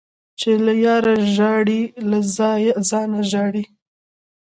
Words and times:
چي 0.39 0.51
له 0.65 0.73
ياره 0.85 1.15
ژاړې، 1.35 1.81
له 2.09 2.17
ځانه 2.89 3.19
ژاړې. 3.31 3.63